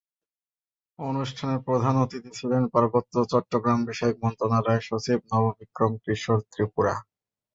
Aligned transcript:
অনুষ্ঠানে 0.99 1.55
প্রধান 1.67 1.95
অতিথি 2.03 2.31
ছিলেন 2.39 2.63
পার্বত্য 2.73 3.13
চট্টগ্রামবিষয়ক 3.31 4.15
মন্ত্রণালয়ের 4.23 4.87
সচিব 4.89 5.19
নববিক্রম 5.31 5.91
কিশোর 6.03 6.39
ত্রিপুরা। 6.51 6.95